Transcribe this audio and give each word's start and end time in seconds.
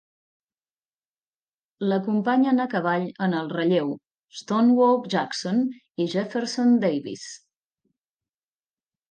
L'acompanyen 1.91 2.63
a 2.63 2.65
cavall 2.71 3.05
en 3.25 3.35
el 3.41 3.51
relleu, 3.57 3.93
Stonewall 4.39 4.99
Jackson 5.17 5.61
i 5.77 6.09
Jefferson 6.17 6.75
Davis. 6.89 7.29